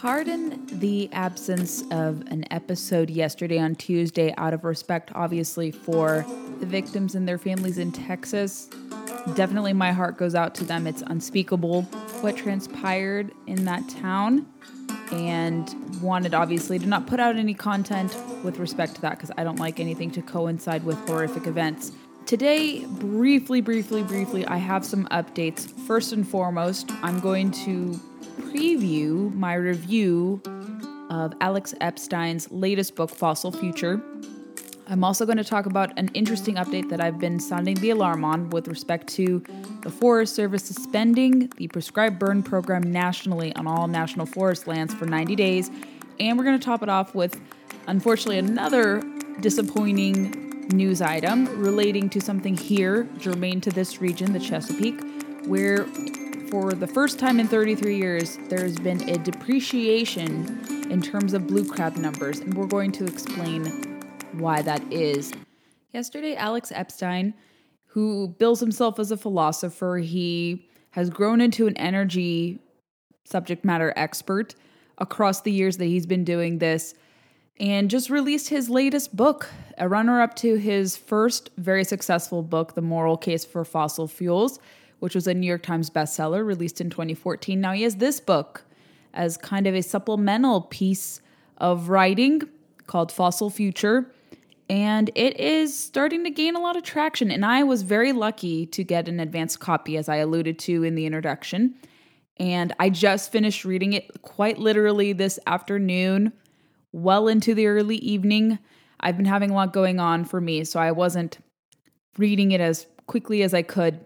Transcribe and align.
Pardon 0.00 0.64
the 0.78 1.12
absence 1.12 1.82
of 1.90 2.20
an 2.28 2.44
episode 2.52 3.10
yesterday 3.10 3.58
on 3.58 3.74
Tuesday 3.74 4.32
out 4.36 4.54
of 4.54 4.62
respect, 4.62 5.10
obviously, 5.12 5.72
for 5.72 6.24
the 6.60 6.66
victims 6.66 7.16
and 7.16 7.26
their 7.26 7.36
families 7.36 7.78
in 7.78 7.90
Texas. 7.90 8.68
Definitely, 9.34 9.72
my 9.72 9.90
heart 9.90 10.16
goes 10.16 10.36
out 10.36 10.54
to 10.54 10.64
them. 10.64 10.86
It's 10.86 11.02
unspeakable 11.08 11.82
what 12.20 12.36
transpired 12.36 13.32
in 13.48 13.64
that 13.64 13.88
town, 13.88 14.46
and 15.10 16.00
wanted 16.00 16.32
obviously 16.32 16.78
to 16.78 16.86
not 16.86 17.08
put 17.08 17.18
out 17.18 17.34
any 17.34 17.54
content 17.54 18.16
with 18.44 18.58
respect 18.58 18.94
to 18.94 19.00
that 19.00 19.16
because 19.16 19.32
I 19.36 19.42
don't 19.42 19.58
like 19.58 19.80
anything 19.80 20.12
to 20.12 20.22
coincide 20.22 20.84
with 20.84 20.96
horrific 21.08 21.48
events. 21.48 21.90
Today, 22.28 22.84
briefly, 22.84 23.62
briefly, 23.62 24.02
briefly, 24.02 24.44
I 24.44 24.58
have 24.58 24.84
some 24.84 25.06
updates. 25.06 25.66
First 25.86 26.12
and 26.12 26.28
foremost, 26.28 26.90
I'm 27.02 27.20
going 27.20 27.50
to 27.52 27.98
preview 28.42 29.32
my 29.32 29.54
review 29.54 30.42
of 31.08 31.32
Alex 31.40 31.74
Epstein's 31.80 32.50
latest 32.50 32.96
book, 32.96 33.08
Fossil 33.08 33.50
Future. 33.50 34.02
I'm 34.88 35.04
also 35.04 35.24
going 35.24 35.38
to 35.38 35.44
talk 35.44 35.64
about 35.64 35.98
an 35.98 36.10
interesting 36.12 36.56
update 36.56 36.90
that 36.90 37.00
I've 37.00 37.18
been 37.18 37.40
sounding 37.40 37.76
the 37.76 37.88
alarm 37.88 38.26
on 38.26 38.50
with 38.50 38.68
respect 38.68 39.08
to 39.14 39.42
the 39.80 39.90
Forest 39.90 40.34
Service 40.34 40.64
suspending 40.64 41.50
the 41.56 41.68
prescribed 41.68 42.18
burn 42.18 42.42
program 42.42 42.82
nationally 42.82 43.56
on 43.56 43.66
all 43.66 43.88
national 43.88 44.26
forest 44.26 44.66
lands 44.66 44.92
for 44.92 45.06
90 45.06 45.34
days. 45.34 45.70
And 46.20 46.36
we're 46.36 46.44
going 46.44 46.58
to 46.58 46.64
top 46.64 46.82
it 46.82 46.90
off 46.90 47.14
with, 47.14 47.40
unfortunately, 47.86 48.36
another 48.36 49.02
disappointing 49.40 50.47
news 50.72 51.00
item 51.00 51.46
relating 51.58 52.08
to 52.10 52.20
something 52.20 52.56
here 52.56 53.08
germane 53.18 53.60
to 53.62 53.70
this 53.70 54.00
region, 54.00 54.32
the 54.32 54.40
Chesapeake, 54.40 55.00
where 55.46 55.84
for 56.50 56.72
the 56.72 56.86
first 56.86 57.18
time 57.18 57.40
in 57.40 57.46
33 57.46 57.96
years, 57.96 58.38
there's 58.48 58.78
been 58.78 59.08
a 59.08 59.18
depreciation 59.18 60.60
in 60.90 61.02
terms 61.02 61.34
of 61.34 61.46
blue 61.46 61.64
crab 61.64 61.96
numbers, 61.96 62.40
and 62.40 62.54
we're 62.54 62.66
going 62.66 62.92
to 62.92 63.04
explain 63.04 63.64
why 64.32 64.62
that 64.62 64.82
is. 64.92 65.32
Yesterday, 65.92 66.36
Alex 66.36 66.72
Epstein, 66.74 67.34
who 67.86 68.28
bills 68.38 68.60
himself 68.60 68.98
as 68.98 69.10
a 69.10 69.16
philosopher, 69.16 69.98
he 69.98 70.68
has 70.90 71.10
grown 71.10 71.40
into 71.40 71.66
an 71.66 71.76
energy 71.76 72.58
subject 73.24 73.64
matter 73.64 73.92
expert 73.96 74.54
across 74.98 75.42
the 75.42 75.52
years 75.52 75.76
that 75.76 75.84
he's 75.84 76.06
been 76.06 76.24
doing 76.24 76.58
this 76.58 76.94
and 77.60 77.90
just 77.90 78.10
released 78.10 78.48
his 78.48 78.70
latest 78.70 79.16
book, 79.16 79.48
a 79.76 79.88
runner 79.88 80.20
up 80.20 80.34
to 80.36 80.56
his 80.56 80.96
first 80.96 81.50
very 81.56 81.84
successful 81.84 82.42
book, 82.42 82.74
The 82.74 82.82
Moral 82.82 83.16
Case 83.16 83.44
for 83.44 83.64
Fossil 83.64 84.08
Fuels 84.08 84.58
which 85.00 85.14
was 85.14 85.26
a 85.26 85.34
New 85.34 85.46
York 85.46 85.62
Times 85.62 85.90
bestseller 85.90 86.44
released 86.44 86.80
in 86.80 86.90
2014. 86.90 87.60
Now 87.60 87.72
he 87.72 87.82
has 87.82 87.96
this 87.96 88.20
book 88.20 88.64
as 89.14 89.36
kind 89.36 89.66
of 89.66 89.74
a 89.74 89.82
supplemental 89.82 90.62
piece 90.62 91.20
of 91.58 91.88
writing 91.88 92.42
called 92.86 93.12
Fossil 93.12 93.50
Future. 93.50 94.12
And 94.70 95.10
it 95.14 95.38
is 95.40 95.78
starting 95.78 96.24
to 96.24 96.30
gain 96.30 96.54
a 96.54 96.60
lot 96.60 96.76
of 96.76 96.82
traction. 96.82 97.30
And 97.30 97.44
I 97.44 97.62
was 97.62 97.82
very 97.82 98.12
lucky 98.12 98.66
to 98.66 98.84
get 98.84 99.08
an 99.08 99.18
advanced 99.18 99.60
copy, 99.60 99.96
as 99.96 100.08
I 100.08 100.16
alluded 100.16 100.58
to 100.60 100.84
in 100.84 100.94
the 100.94 101.06
introduction. 101.06 101.74
And 102.36 102.74
I 102.78 102.90
just 102.90 103.32
finished 103.32 103.64
reading 103.64 103.94
it 103.94 104.22
quite 104.22 104.58
literally 104.58 105.12
this 105.14 105.38
afternoon, 105.46 106.32
well 106.92 107.28
into 107.28 107.54
the 107.54 107.66
early 107.66 107.96
evening. 107.96 108.58
I've 109.00 109.16
been 109.16 109.26
having 109.26 109.50
a 109.50 109.54
lot 109.54 109.72
going 109.72 110.00
on 110.00 110.24
for 110.24 110.40
me, 110.40 110.64
so 110.64 110.80
I 110.80 110.92
wasn't 110.92 111.38
reading 112.16 112.52
it 112.52 112.60
as 112.60 112.86
quickly 113.06 113.42
as 113.42 113.54
I 113.54 113.62
could. 113.62 114.04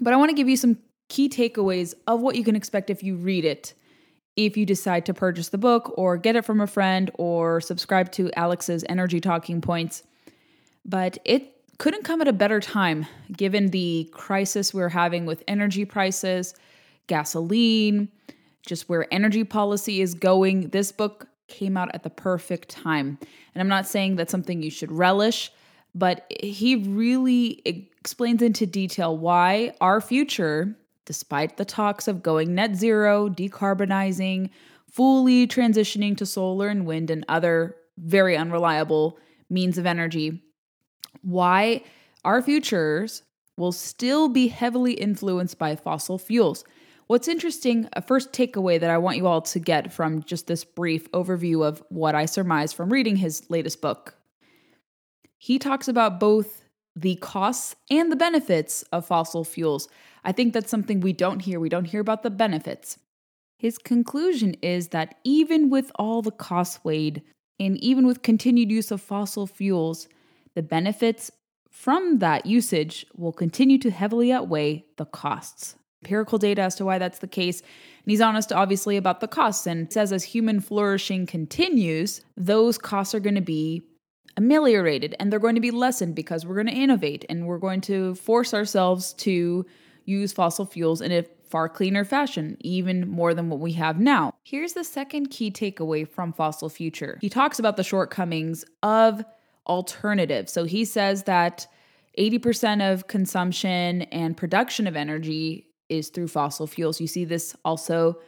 But 0.00 0.12
I 0.12 0.16
want 0.16 0.30
to 0.30 0.36
give 0.36 0.48
you 0.48 0.56
some 0.56 0.78
key 1.08 1.28
takeaways 1.28 1.94
of 2.06 2.20
what 2.20 2.36
you 2.36 2.44
can 2.44 2.56
expect 2.56 2.90
if 2.90 3.02
you 3.02 3.16
read 3.16 3.44
it. 3.44 3.74
If 4.36 4.56
you 4.56 4.66
decide 4.66 5.06
to 5.06 5.14
purchase 5.14 5.50
the 5.50 5.58
book 5.58 5.92
or 5.96 6.16
get 6.16 6.34
it 6.34 6.44
from 6.44 6.60
a 6.60 6.66
friend 6.66 7.10
or 7.14 7.60
subscribe 7.60 8.10
to 8.12 8.32
Alex's 8.36 8.84
Energy 8.88 9.20
Talking 9.20 9.60
Points. 9.60 10.02
But 10.84 11.18
it 11.24 11.52
couldn't 11.78 12.02
come 12.02 12.20
at 12.20 12.28
a 12.28 12.32
better 12.32 12.60
time 12.60 13.06
given 13.30 13.68
the 13.68 14.10
crisis 14.12 14.74
we're 14.74 14.88
having 14.88 15.24
with 15.24 15.44
energy 15.46 15.84
prices, 15.84 16.54
gasoline, 17.06 18.08
just 18.66 18.88
where 18.88 19.12
energy 19.12 19.44
policy 19.44 20.00
is 20.00 20.14
going. 20.14 20.70
This 20.70 20.90
book 20.90 21.28
came 21.48 21.76
out 21.76 21.90
at 21.94 22.02
the 22.02 22.10
perfect 22.10 22.68
time. 22.68 23.18
And 23.54 23.60
I'm 23.60 23.68
not 23.68 23.86
saying 23.86 24.16
that's 24.16 24.30
something 24.30 24.62
you 24.62 24.70
should 24.70 24.92
relish, 24.92 25.52
but 25.94 26.30
he 26.42 26.76
really 26.76 27.62
explains 27.64 28.42
into 28.42 28.66
detail 28.66 29.16
why 29.16 29.74
our 29.80 30.00
future, 30.00 30.76
despite 31.04 31.56
the 31.56 31.64
talks 31.64 32.08
of 32.08 32.22
going 32.22 32.54
net 32.54 32.76
zero, 32.76 33.28
decarbonizing, 33.28 34.50
fully 34.90 35.46
transitioning 35.46 36.16
to 36.16 36.26
solar 36.26 36.68
and 36.68 36.86
wind 36.86 37.10
and 37.10 37.24
other 37.28 37.76
very 37.98 38.36
unreliable 38.36 39.18
means 39.50 39.78
of 39.78 39.86
energy, 39.86 40.42
why 41.22 41.82
our 42.24 42.42
futures 42.42 43.22
will 43.56 43.72
still 43.72 44.28
be 44.28 44.48
heavily 44.48 44.94
influenced 44.94 45.58
by 45.58 45.76
fossil 45.76 46.18
fuels. 46.18 46.64
What's 47.14 47.28
interesting, 47.28 47.88
a 47.92 48.02
first 48.02 48.32
takeaway 48.32 48.80
that 48.80 48.90
I 48.90 48.98
want 48.98 49.18
you 49.18 49.28
all 49.28 49.40
to 49.40 49.60
get 49.60 49.92
from 49.92 50.24
just 50.24 50.48
this 50.48 50.64
brief 50.64 51.08
overview 51.12 51.64
of 51.64 51.80
what 51.88 52.16
I 52.16 52.24
surmise 52.24 52.72
from 52.72 52.92
reading 52.92 53.14
his 53.14 53.48
latest 53.48 53.80
book, 53.80 54.16
he 55.38 55.60
talks 55.60 55.86
about 55.86 56.18
both 56.18 56.64
the 56.96 57.14
costs 57.14 57.76
and 57.88 58.10
the 58.10 58.16
benefits 58.16 58.82
of 58.90 59.06
fossil 59.06 59.44
fuels. 59.44 59.88
I 60.24 60.32
think 60.32 60.52
that's 60.52 60.72
something 60.72 60.98
we 60.98 61.12
don't 61.12 61.38
hear. 61.38 61.60
We 61.60 61.68
don't 61.68 61.84
hear 61.84 62.00
about 62.00 62.24
the 62.24 62.30
benefits. 62.30 62.98
His 63.60 63.78
conclusion 63.78 64.56
is 64.60 64.88
that 64.88 65.14
even 65.22 65.70
with 65.70 65.92
all 65.94 66.20
the 66.20 66.32
costs 66.32 66.80
weighed, 66.82 67.22
and 67.60 67.76
even 67.78 68.08
with 68.08 68.22
continued 68.22 68.72
use 68.72 68.90
of 68.90 69.00
fossil 69.00 69.46
fuels, 69.46 70.08
the 70.56 70.64
benefits 70.64 71.30
from 71.70 72.18
that 72.18 72.44
usage 72.44 73.06
will 73.16 73.32
continue 73.32 73.78
to 73.78 73.92
heavily 73.92 74.32
outweigh 74.32 74.84
the 74.96 75.04
costs. 75.04 75.76
Empirical 76.04 76.36
data 76.36 76.60
as 76.60 76.74
to 76.74 76.84
why 76.84 76.98
that's 76.98 77.20
the 77.20 77.26
case. 77.26 77.60
And 77.60 78.10
he's 78.10 78.20
honest, 78.20 78.52
obviously, 78.52 78.98
about 78.98 79.20
the 79.20 79.28
costs 79.28 79.66
and 79.66 79.90
says 79.90 80.12
as 80.12 80.22
human 80.22 80.60
flourishing 80.60 81.24
continues, 81.24 82.20
those 82.36 82.76
costs 82.76 83.14
are 83.14 83.20
going 83.20 83.36
to 83.36 83.40
be 83.40 83.82
ameliorated 84.36 85.16
and 85.18 85.32
they're 85.32 85.38
going 85.38 85.54
to 85.54 85.62
be 85.62 85.70
lessened 85.70 86.14
because 86.14 86.44
we're 86.44 86.56
going 86.56 86.66
to 86.66 86.74
innovate 86.74 87.24
and 87.30 87.46
we're 87.46 87.58
going 87.58 87.80
to 87.80 88.14
force 88.16 88.52
ourselves 88.52 89.14
to 89.14 89.64
use 90.04 90.32
fossil 90.32 90.66
fuels 90.66 91.00
in 91.00 91.10
a 91.10 91.24
far 91.48 91.70
cleaner 91.70 92.04
fashion, 92.04 92.58
even 92.60 93.08
more 93.08 93.32
than 93.32 93.48
what 93.48 93.60
we 93.60 93.72
have 93.72 93.98
now. 93.98 94.34
Here's 94.42 94.74
the 94.74 94.84
second 94.84 95.30
key 95.30 95.50
takeaway 95.50 96.06
from 96.06 96.34
Fossil 96.34 96.68
Future. 96.68 97.16
He 97.22 97.30
talks 97.30 97.58
about 97.58 97.76
the 97.78 97.84
shortcomings 97.84 98.64
of 98.82 99.24
alternatives. 99.66 100.52
So 100.52 100.64
he 100.64 100.84
says 100.84 101.22
that 101.22 101.66
80% 102.18 102.92
of 102.92 103.06
consumption 103.06 104.02
and 104.02 104.36
production 104.36 104.86
of 104.86 104.96
energy 104.96 105.68
is 105.88 106.08
through 106.08 106.28
fossil 106.28 106.66
fuels. 106.66 107.00
You 107.00 107.06
see 107.06 107.24
this 107.24 107.56
also 107.64 108.18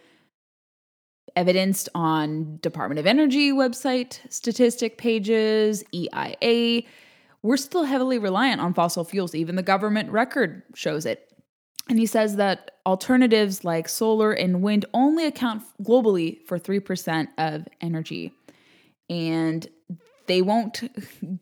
evidenced 1.35 1.89
on 1.95 2.59
Department 2.63 2.99
of 2.99 3.07
Energy 3.07 3.53
website 3.53 4.21
statistic 4.33 4.99
pages, 4.99 5.85
EIA. 5.93 6.83
We're 7.43 7.57
still 7.57 7.85
heavily 7.85 8.19
reliant 8.19 8.61
on 8.61 8.75
fossil 8.75 9.05
fuels. 9.05 9.35
Even 9.35 9.57
the 9.57 9.63
government 9.63 10.11
record 10.11 10.63
shows 10.75 11.07
it. 11.07 11.33
And 11.89 11.99
he 11.99 12.07
says 12.07 12.37
that 12.37 12.73
alternatives 12.85 13.65
like 13.65 13.89
solar 13.89 14.33
and 14.33 14.63
wind 14.63 14.87
only 14.93 15.27
account 15.27 15.63
globally 15.83 16.45
for 16.47 16.59
3% 16.59 17.29
of 17.39 17.69
energy. 17.81 18.33
And 19.09 19.69
they 20.27 20.43
won't 20.43 20.83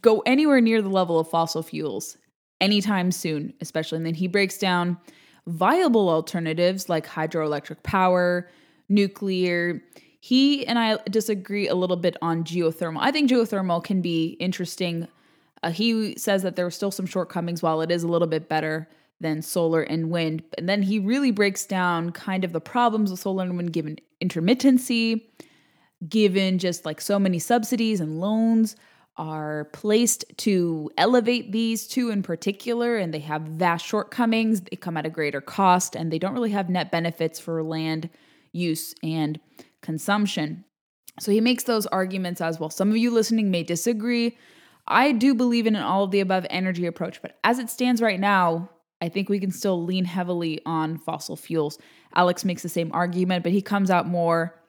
go 0.03 0.21
anywhere 0.27 0.61
near 0.61 0.83
the 0.83 0.91
level 0.91 1.19
of 1.19 1.31
fossil 1.31 1.63
fuels 1.63 2.19
anytime 2.61 3.11
soon, 3.11 3.55
especially. 3.63 3.97
And 3.97 4.07
then 4.07 4.15
he 4.15 4.29
breaks 4.29 4.59
down 4.59 4.99
viable 5.47 6.09
alternatives 6.09 6.89
like 6.89 7.07
hydroelectric 7.07 7.83
power, 7.83 8.51
nuclear. 8.89 9.83
He 10.21 10.67
and 10.67 10.79
I 10.79 10.99
disagree 11.11 11.69
a 11.69 11.75
little 11.75 11.97
bit 11.97 12.17
on 12.23 12.45
geothermal. 12.45 12.99
I 13.01 13.11
think 13.11 13.31
geothermal 13.31 13.83
can 13.85 14.01
be 14.01 14.37
interesting. 14.41 15.09
Uh, 15.63 15.71
he 15.71 16.17
says 16.17 16.43
that 16.43 16.57
there 16.57 16.67
are 16.67 16.71
still 16.71 16.91
some 16.91 17.07
shortcomings 17.07 17.63
while 17.63 17.81
it 17.81 17.91
is 17.91 18.03
a 18.03 18.09
little 18.09 18.29
bit 18.29 18.49
better 18.49 18.89
than 19.21 19.43
solar 19.43 19.83
and 19.83 20.11
wind. 20.11 20.43
And 20.59 20.69
then 20.69 20.83
he 20.83 20.99
really 20.99 21.31
breaks 21.31 21.67
down 21.67 22.11
kind 22.11 22.45
of 22.45 22.53
the 22.53 22.61
problems 22.61 23.11
with 23.11 23.21
solar 23.21 23.45
and 23.45 23.57
wind 23.57 23.73
given 23.73 23.99
intermittency, 24.23 25.23
given 26.09 26.59
just 26.59 26.85
like 26.85 27.01
so 27.01 27.19
many 27.19 27.39
subsidies 27.39 28.01
and 28.01 28.21
loans 28.21 28.77
are 29.17 29.67
placed 29.73 30.25
to 30.39 30.91
elevate 30.99 31.53
these 31.53 31.87
two 31.87 32.11
in 32.11 32.23
particular, 32.23 32.97
and 32.97 33.15
they 33.15 33.21
have 33.21 33.43
vast 33.43 33.87
shortcomings. 33.87 34.63
They 34.63 34.77
come 34.77 34.97
at 34.97 35.07
a 35.07 35.11
greater 35.11 35.41
cost, 35.41 35.95
and 35.95 36.13
they 36.13 36.19
don't 36.19 36.35
really 36.35 36.51
have 36.51 36.69
net 36.69 36.91
benefits 36.91 37.39
for 37.39 37.63
land 37.63 38.11
use 38.53 38.95
and 39.03 39.39
consumption. 39.83 40.65
So 41.21 41.31
he 41.31 41.41
makes 41.41 41.65
those 41.65 41.87
arguments 41.87 42.41
as 42.41 42.59
well. 42.59 42.71
Some 42.71 42.91
of 42.91 42.97
you 42.97 43.11
listening 43.11 43.51
may 43.51 43.63
disagree. 43.63 44.37
I 44.87 45.13
do 45.13 45.35
believe 45.35 45.67
in 45.67 45.77
an 45.77 45.83
all 45.83 46.05
of 46.05 46.11
the 46.11 46.21
above 46.21 46.47
energy 46.51 46.87
approach, 46.87 47.23
but 47.23 47.39
as 47.45 47.59
it 47.59 47.71
stands 47.71 48.03
right 48.03 48.21
now, 48.21 48.69
I 49.01 49.09
think 49.09 49.29
we 49.29 49.41
can 49.41 49.51
still 49.51 49.83
lean 49.85 50.05
heavily 50.05 50.61
on 50.67 50.99
fossil 50.99 51.37
fuels. 51.37 51.79
Alex 52.15 52.45
makes 52.45 52.63
the 52.63 52.69
same 52.69 52.91
argument, 52.93 53.43
but 53.43 53.53
he 53.53 53.63
comes 53.63 53.91
out 53.91 54.07
more 54.07 54.61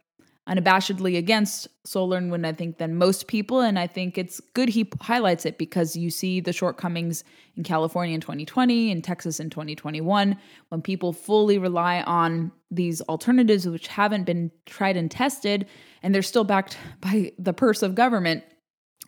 unabashedly 0.48 1.18
against 1.18 1.68
solar 1.86 2.18
and 2.18 2.32
wind, 2.32 2.46
I 2.46 2.54
think, 2.54 2.78
than 2.78 2.96
most 2.96 3.28
people. 3.28 3.62
And 3.62 3.80
I 3.80 3.88
think 3.88 4.18
it's 4.18 4.40
good 4.54 4.70
he 4.70 4.88
highlights 5.02 5.46
it 5.46 5.58
because 5.58 5.96
you 5.96 6.12
see 6.12 6.40
the 6.40 6.54
shortcomings 6.54 7.24
in 7.56 7.64
California 7.64 8.14
in 8.14 8.22
2020, 8.22 8.92
in 8.92 9.02
Texas 9.02 9.40
in 9.40 9.50
2021, 9.50 10.38
when 10.70 10.82
people 10.82 11.14
fully 11.14 11.58
rely 11.58 12.02
on 12.02 12.52
these 12.70 13.02
alternatives 13.02 13.68
which 13.68 13.88
haven't 13.88 14.26
been 14.26 14.52
tried 14.66 14.98
and 14.98 15.10
tested, 15.10 15.66
and 16.04 16.14
they're 16.14 16.22
still 16.22 16.44
backed 16.44 16.78
by 17.02 17.32
the 17.40 17.54
purse 17.54 17.82
of 17.82 17.96
government 17.96 18.44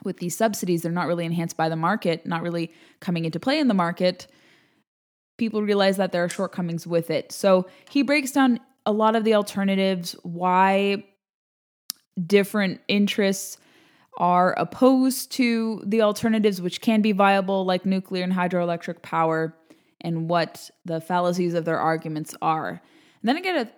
with 0.03 0.17
these 0.17 0.35
subsidies. 0.35 0.81
They're 0.81 0.91
not 0.91 1.07
really 1.07 1.25
enhanced 1.25 1.57
by 1.57 1.69
the 1.69 1.75
market, 1.75 2.25
not 2.25 2.41
really 2.41 2.71
coming 2.99 3.25
into 3.25 3.39
play 3.39 3.59
in 3.59 3.67
the 3.67 3.73
market. 3.73 4.27
People 5.37 5.61
realize 5.61 5.97
that 5.97 6.11
there 6.11 6.23
are 6.23 6.29
shortcomings 6.29 6.87
with 6.87 7.11
it. 7.11 7.31
So 7.31 7.67
he 7.91 8.01
breaks 8.01 8.31
down 8.31 8.59
a 8.87 8.91
lot 8.91 9.15
of 9.15 9.23
the 9.23 9.35
alternatives, 9.35 10.15
why 10.23 11.03
different 12.25 12.81
interests 12.87 13.57
are 14.17 14.53
opposed 14.53 15.31
to 15.33 15.83
the 15.85 16.01
alternatives 16.01 16.61
which 16.61 16.81
can 16.81 17.01
be 17.01 17.11
viable, 17.11 17.65
like 17.65 17.85
nuclear 17.85 18.23
and 18.23 18.33
hydroelectric 18.33 19.01
power, 19.01 19.55
and 20.01 20.29
what 20.29 20.69
the 20.85 20.99
fallacies 20.99 21.53
of 21.53 21.65
their 21.65 21.79
arguments 21.79 22.35
are. 22.41 22.69
And 22.69 23.29
then 23.29 23.37
I 23.37 23.41
get 23.41 23.67
a 23.67 23.71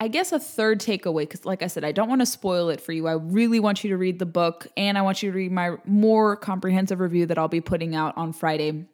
I 0.00 0.08
guess 0.08 0.32
a 0.32 0.40
third 0.40 0.80
takeaway, 0.80 1.20
because 1.20 1.44
like 1.44 1.62
I 1.62 1.68
said, 1.68 1.84
I 1.84 1.92
don't 1.92 2.08
want 2.08 2.22
to 2.22 2.26
spoil 2.26 2.70
it 2.70 2.80
for 2.80 2.90
you. 2.90 3.06
I 3.06 3.12
really 3.12 3.60
want 3.60 3.84
you 3.84 3.90
to 3.90 3.96
read 3.96 4.18
the 4.18 4.26
book 4.26 4.66
and 4.76 4.98
I 4.98 5.02
want 5.02 5.22
you 5.22 5.30
to 5.30 5.36
read 5.36 5.52
my 5.52 5.76
more 5.84 6.34
comprehensive 6.34 6.98
review 6.98 7.24
that 7.26 7.38
I'll 7.38 7.46
be 7.46 7.60
putting 7.60 7.94
out 7.94 8.16
on 8.16 8.32
Friday. 8.32 8.84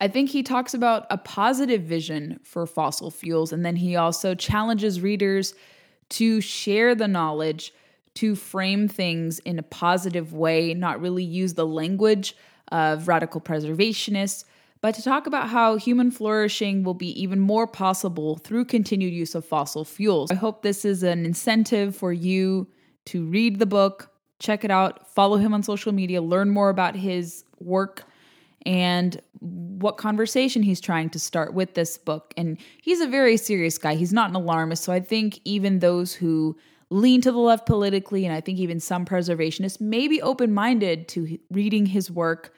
I 0.00 0.08
think 0.08 0.30
he 0.30 0.42
talks 0.42 0.72
about 0.72 1.06
a 1.10 1.18
positive 1.18 1.82
vision 1.82 2.40
for 2.44 2.66
fossil 2.66 3.10
fuels, 3.10 3.52
and 3.52 3.64
then 3.64 3.76
he 3.76 3.94
also 3.94 4.34
challenges 4.34 5.02
readers 5.02 5.54
to 6.10 6.40
share 6.40 6.94
the 6.94 7.08
knowledge, 7.08 7.72
to 8.14 8.34
frame 8.34 8.88
things 8.88 9.38
in 9.40 9.58
a 9.58 9.62
positive 9.62 10.32
way, 10.32 10.74
not 10.74 11.00
really 11.00 11.24
use 11.24 11.54
the 11.54 11.66
language 11.66 12.36
of 12.72 13.08
radical 13.08 13.40
preservationists, 13.40 14.44
but 14.80 14.94
to 14.94 15.02
talk 15.02 15.26
about 15.26 15.48
how 15.48 15.76
human 15.76 16.10
flourishing 16.10 16.84
will 16.84 16.94
be 16.94 17.08
even 17.20 17.40
more 17.40 17.66
possible 17.66 18.36
through 18.36 18.66
continued 18.66 19.12
use 19.12 19.34
of 19.34 19.44
fossil 19.44 19.84
fuels. 19.84 20.30
I 20.30 20.34
hope 20.34 20.62
this 20.62 20.84
is 20.84 21.02
an 21.02 21.24
incentive 21.24 21.96
for 21.96 22.12
you 22.12 22.68
to 23.06 23.24
read 23.26 23.58
the 23.58 23.66
book, 23.66 24.10
check 24.38 24.64
it 24.64 24.70
out, 24.70 25.08
follow 25.08 25.38
him 25.38 25.54
on 25.54 25.62
social 25.62 25.92
media, 25.92 26.20
learn 26.20 26.50
more 26.50 26.68
about 26.68 26.96
his 26.96 27.44
work 27.60 28.04
and 28.66 29.20
what 29.44 29.98
conversation 29.98 30.62
he's 30.62 30.80
trying 30.80 31.10
to 31.10 31.18
start 31.18 31.52
with 31.52 31.74
this 31.74 31.98
book. 31.98 32.32
And 32.36 32.58
he's 32.80 33.00
a 33.00 33.06
very 33.06 33.36
serious 33.36 33.76
guy. 33.76 33.94
He's 33.94 34.12
not 34.12 34.30
an 34.30 34.36
alarmist. 34.36 34.82
So 34.82 34.92
I 34.92 35.00
think 35.00 35.40
even 35.44 35.80
those 35.80 36.14
who 36.14 36.56
lean 36.90 37.20
to 37.20 37.30
the 37.30 37.38
left 37.38 37.66
politically, 37.66 38.24
and 38.24 38.34
I 38.34 38.40
think 38.40 38.58
even 38.58 38.80
some 38.80 39.04
preservationists 39.04 39.80
may 39.80 40.08
be 40.08 40.22
open 40.22 40.54
minded 40.54 41.08
to 41.08 41.38
reading 41.50 41.86
his 41.86 42.10
work, 42.10 42.54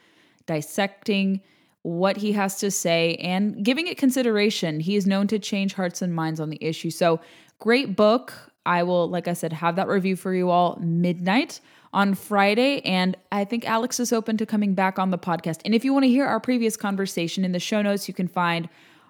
dissecting 0.47 1.41
what 1.83 2.17
he 2.17 2.33
has 2.33 2.59
to 2.61 2.71
say, 2.71 3.17
and 3.17 3.65
giving 3.65 3.87
it 3.87 3.99
consideration. 3.99 4.81
He 4.81 4.97
is 4.97 5.07
known 5.07 5.27
to 5.29 5.39
change 5.39 5.75
hearts 5.75 6.03
and 6.03 6.15
minds 6.15 6.41
on 6.41 6.51
the 6.51 6.59
issue. 6.61 6.91
So, 6.91 7.21
great 7.59 7.97
book. 7.97 8.33
I 8.65 8.83
will, 8.83 9.09
like 9.09 9.29
I 9.29 9.33
said, 9.33 9.53
have 9.53 9.77
that 9.77 9.87
review 9.87 10.17
for 10.17 10.35
you 10.35 10.51
all 10.51 10.77
midnight 10.81 11.61
on 11.97 12.15
Friday. 12.15 12.83
And 12.83 13.17
I 13.33 13.47
think 13.47 13.67
Alex 13.67 13.99
is 13.99 14.13
open 14.13 14.37
to 14.37 14.45
coming 14.45 14.75
back 14.75 14.99
on 14.99 15.11
the 15.11 15.19
podcast. 15.19 15.63
And 15.65 15.75
if 15.75 15.83
you 15.83 15.95
want 15.95 16.03
to 16.05 16.11
hear 16.11 16.27
our 16.27 16.39
previous 16.39 16.77
conversation 16.77 17.43
in 17.43 17.53
the 17.53 17.59
show 17.59 17.81
notes, 17.81 18.07
you 18.07 18.13
can 18.13 18.29
find 18.29 18.69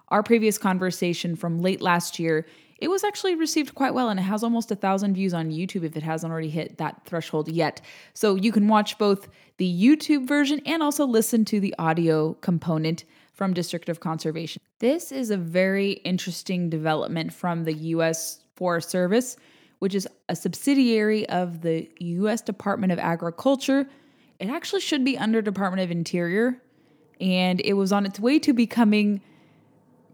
our 0.09 0.23
previous 0.23 0.57
conversation 0.57 1.35
from 1.35 1.61
late 1.61 1.83
last 1.83 2.21
year. 2.21 2.47
It 2.79 2.87
was 2.87 3.03
actually 3.03 3.35
received 3.35 3.75
quite 3.75 3.93
well 3.93 4.09
and 4.09 4.21
it 4.21 4.23
has 4.23 4.45
almost 4.45 4.71
a 4.71 4.77
thousand 4.77 5.15
views 5.15 5.35
on 5.35 5.51
YouTube 5.51 5.83
if 5.83 5.97
it 5.97 6.05
hasn't 6.05 6.33
already 6.33 6.49
hit 6.49 6.79
that 6.79 7.05
threshold 7.05 7.49
yet. 7.49 7.81
So 8.15 8.37
you 8.37 8.53
can 8.53 8.69
watch 8.69 8.97
both 8.99 9.29
the 9.57 9.69
YouTube 9.69 10.29
version 10.29 10.63
and 10.65 10.81
also 10.81 11.07
listen 11.07 11.45
to 11.47 11.59
the 11.59 11.75
audio 11.81 12.35
component 12.35 13.03
from 13.33 13.53
District 13.53 13.89
of 13.89 13.99
Conservation. 13.99 14.63
This 14.79 15.11
is 15.11 15.31
a 15.31 15.37
very 15.37 15.93
interesting 16.05 16.71
development 16.71 17.33
from 17.33 17.65
the 17.65 17.75
US 17.75 18.39
Forest 18.55 18.91
Service 18.91 19.37
which 19.79 19.95
is 19.95 20.09
a 20.29 20.37
subsidiary 20.37 21.29
of 21.29 21.63
the 21.63 21.89
US 21.99 22.41
Department 22.41 22.93
of 22.93 22.99
Agriculture. 22.99 23.89
It 24.39 24.49
actually 24.49 24.81
should 24.81 25.05
be 25.05 25.17
under 25.17 25.43
Department 25.43 25.83
of 25.83 25.91
Interior, 25.91 26.63
and 27.21 27.61
it 27.65 27.75
was 27.75 27.93
on 27.93 28.07
its 28.07 28.21
way 28.21 28.39
to 28.41 28.53
becoming 28.53 29.21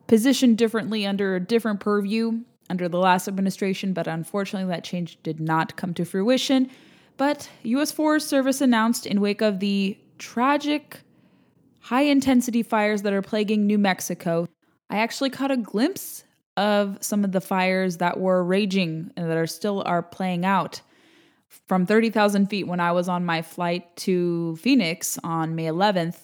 positioned 0.06 0.58
differently 0.58 1.06
under 1.06 1.36
a 1.36 1.40
different 1.40 1.80
purview 1.80 2.40
under 2.70 2.88
the 2.88 2.98
last 2.98 3.28
administration, 3.28 3.92
but 3.92 4.06
unfortunately 4.06 4.68
that 4.68 4.84
change 4.84 5.18
did 5.22 5.40
not 5.40 5.76
come 5.76 5.94
to 5.94 6.04
fruition. 6.04 6.70
But 7.16 7.50
US 7.64 7.92
Forest 7.92 8.28
Service 8.28 8.60
announced 8.60 9.06
in 9.06 9.20
wake 9.20 9.42
of 9.42 9.60
the 9.60 9.98
tragic 10.18 11.00
high 11.80 12.02
intensity 12.02 12.62
fires 12.62 13.02
that 13.02 13.12
are 13.12 13.22
plaguing 13.22 13.66
New 13.66 13.78
Mexico. 13.78 14.48
I 14.88 14.98
actually 14.98 15.30
caught 15.30 15.50
a 15.50 15.56
glimpse 15.56 16.24
of 16.56 16.98
some 17.00 17.24
of 17.24 17.32
the 17.32 17.40
fires 17.40 17.98
that 17.98 18.20
were 18.20 18.44
raging 18.44 19.10
and 19.16 19.30
that 19.30 19.36
are 19.36 19.46
still 19.46 19.82
are 19.86 20.02
playing 20.02 20.44
out 20.44 20.82
from 21.66 21.86
30,000 21.86 22.48
feet 22.48 22.66
when 22.66 22.80
I 22.80 22.92
was 22.92 23.08
on 23.08 23.24
my 23.24 23.42
flight 23.42 23.94
to 23.96 24.56
Phoenix 24.56 25.18
on 25.22 25.54
May 25.54 25.66
11th. 25.66 26.16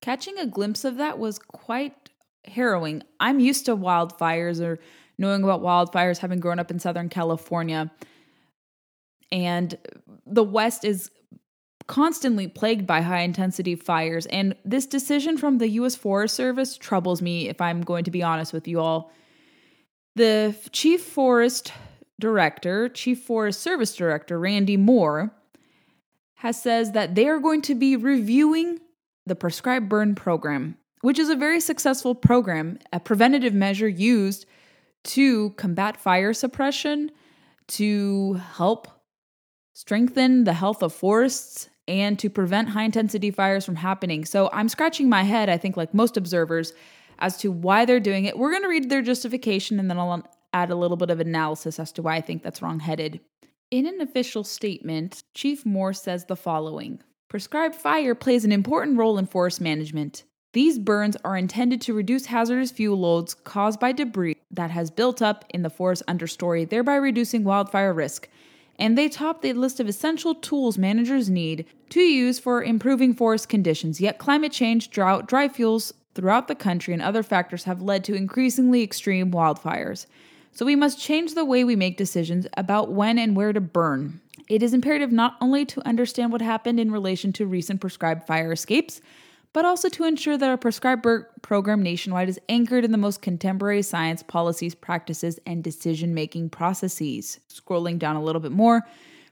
Catching 0.00 0.38
a 0.38 0.46
glimpse 0.46 0.84
of 0.84 0.96
that 0.96 1.18
was 1.18 1.38
quite 1.38 2.10
harrowing. 2.44 3.02
I'm 3.20 3.40
used 3.40 3.66
to 3.66 3.76
wildfires 3.76 4.60
or 4.60 4.78
knowing 5.16 5.44
about 5.44 5.62
wildfires 5.62 6.18
having 6.18 6.40
grown 6.40 6.58
up 6.58 6.70
in 6.70 6.78
Southern 6.78 7.08
California. 7.08 7.90
And 9.32 9.76
the 10.26 10.44
West 10.44 10.84
is 10.84 11.10
constantly 11.86 12.48
plagued 12.48 12.86
by 12.86 13.00
high 13.00 13.20
intensity 13.20 13.74
fires. 13.74 14.26
And 14.26 14.56
this 14.64 14.86
decision 14.86 15.36
from 15.36 15.58
the 15.58 15.68
US 15.70 15.94
Forest 15.94 16.34
Service 16.34 16.76
troubles 16.76 17.22
me, 17.22 17.48
if 17.48 17.60
I'm 17.60 17.82
going 17.82 18.04
to 18.04 18.10
be 18.10 18.22
honest 18.22 18.52
with 18.52 18.66
you 18.66 18.80
all. 18.80 19.12
The 20.16 20.54
chief 20.70 21.02
forest 21.02 21.72
director, 22.20 22.88
chief 22.88 23.22
forest 23.22 23.60
service 23.60 23.96
director, 23.96 24.38
Randy 24.38 24.76
Moore, 24.76 25.34
has 26.36 26.60
says 26.60 26.92
that 26.92 27.14
they 27.14 27.26
are 27.26 27.40
going 27.40 27.62
to 27.62 27.74
be 27.74 27.96
reviewing 27.96 28.78
the 29.26 29.34
prescribed 29.34 29.88
burn 29.88 30.14
program, 30.14 30.76
which 31.00 31.18
is 31.18 31.30
a 31.30 31.36
very 31.36 31.60
successful 31.60 32.14
program, 32.14 32.78
a 32.92 33.00
preventative 33.00 33.54
measure 33.54 33.88
used 33.88 34.46
to 35.04 35.50
combat 35.50 35.96
fire 35.96 36.32
suppression, 36.32 37.10
to 37.66 38.34
help 38.56 38.88
strengthen 39.72 40.44
the 40.44 40.52
health 40.52 40.82
of 40.82 40.92
forests 40.92 41.68
and 41.88 42.18
to 42.18 42.30
prevent 42.30 42.68
high 42.68 42.84
intensity 42.84 43.30
fires 43.30 43.64
from 43.64 43.76
happening. 43.76 44.24
So 44.24 44.48
I'm 44.52 44.68
scratching 44.68 45.08
my 45.08 45.22
head, 45.22 45.48
I 45.48 45.58
think, 45.58 45.76
like 45.76 45.92
most 45.92 46.16
observers, 46.16 46.72
as 47.24 47.38
to 47.38 47.50
why 47.50 47.86
they're 47.86 48.00
doing 48.00 48.26
it. 48.26 48.38
We're 48.38 48.50
going 48.50 48.64
to 48.64 48.68
read 48.68 48.90
their 48.90 49.00
justification 49.00 49.80
and 49.80 49.88
then 49.88 49.98
I'll 49.98 50.10
um, 50.10 50.24
add 50.52 50.70
a 50.70 50.76
little 50.76 50.98
bit 50.98 51.08
of 51.08 51.20
analysis 51.20 51.80
as 51.80 51.90
to 51.92 52.02
why 52.02 52.16
I 52.16 52.20
think 52.20 52.42
that's 52.42 52.60
wrongheaded. 52.60 53.18
In 53.70 53.86
an 53.86 54.02
official 54.02 54.44
statement, 54.44 55.24
Chief 55.32 55.64
Moore 55.64 55.94
says 55.94 56.26
the 56.26 56.36
following 56.36 57.00
Prescribed 57.30 57.76
fire 57.76 58.14
plays 58.14 58.44
an 58.44 58.52
important 58.52 58.98
role 58.98 59.16
in 59.16 59.24
forest 59.24 59.58
management. 59.58 60.24
These 60.52 60.78
burns 60.78 61.16
are 61.24 61.34
intended 61.34 61.80
to 61.82 61.94
reduce 61.94 62.26
hazardous 62.26 62.70
fuel 62.70 63.00
loads 63.00 63.32
caused 63.32 63.80
by 63.80 63.92
debris 63.92 64.36
that 64.50 64.70
has 64.70 64.90
built 64.90 65.22
up 65.22 65.46
in 65.48 65.62
the 65.62 65.70
forest 65.70 66.02
understory, 66.06 66.68
thereby 66.68 66.96
reducing 66.96 67.42
wildfire 67.42 67.94
risk. 67.94 68.28
And 68.78 68.98
they 68.98 69.08
top 69.08 69.40
the 69.40 69.54
list 69.54 69.80
of 69.80 69.88
essential 69.88 70.34
tools 70.34 70.76
managers 70.76 71.30
need 71.30 71.64
to 71.88 72.00
use 72.00 72.38
for 72.38 72.62
improving 72.62 73.14
forest 73.14 73.48
conditions. 73.48 73.98
Yet, 73.98 74.18
climate 74.18 74.52
change, 74.52 74.90
drought, 74.90 75.26
dry 75.26 75.48
fuels, 75.48 75.94
throughout 76.14 76.48
the 76.48 76.54
country 76.54 76.94
and 76.94 77.02
other 77.02 77.22
factors 77.22 77.64
have 77.64 77.82
led 77.82 78.04
to 78.04 78.14
increasingly 78.14 78.82
extreme 78.82 79.30
wildfires. 79.30 80.06
So 80.52 80.64
we 80.64 80.76
must 80.76 81.00
change 81.00 81.34
the 81.34 81.44
way 81.44 81.64
we 81.64 81.76
make 81.76 81.96
decisions 81.96 82.46
about 82.56 82.92
when 82.92 83.18
and 83.18 83.34
where 83.34 83.52
to 83.52 83.60
burn. 83.60 84.20
It 84.48 84.62
is 84.62 84.74
imperative 84.74 85.10
not 85.10 85.36
only 85.40 85.64
to 85.66 85.86
understand 85.86 86.30
what 86.30 86.42
happened 86.42 86.78
in 86.78 86.90
relation 86.90 87.32
to 87.34 87.46
recent 87.46 87.80
prescribed 87.80 88.26
fire 88.26 88.52
escapes, 88.52 89.00
but 89.52 89.64
also 89.64 89.88
to 89.88 90.04
ensure 90.04 90.36
that 90.36 90.50
our 90.50 90.56
prescribed 90.56 91.02
burn 91.02 91.26
program 91.42 91.82
nationwide 91.82 92.28
is 92.28 92.40
anchored 92.48 92.84
in 92.84 92.92
the 92.92 92.98
most 92.98 93.22
contemporary 93.22 93.82
science, 93.82 94.22
policies, 94.22 94.74
practices, 94.74 95.38
and 95.46 95.64
decision 95.64 96.12
making 96.12 96.50
processes. 96.50 97.40
Scrolling 97.48 97.98
down 97.98 98.16
a 98.16 98.22
little 98.22 98.40
bit 98.40 98.52
more, 98.52 98.82